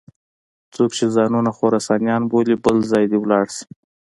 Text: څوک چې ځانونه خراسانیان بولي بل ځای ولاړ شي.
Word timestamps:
څوک 0.75 0.91
چې 0.97 1.05
ځانونه 1.15 1.49
خراسانیان 1.57 2.21
بولي 2.31 2.55
بل 2.63 2.77
ځای 2.91 3.05
ولاړ 3.23 3.45
شي. 3.57 3.65